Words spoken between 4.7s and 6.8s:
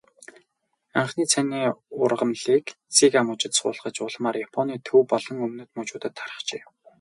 төв болон өмнөд мужуудад тархжээ.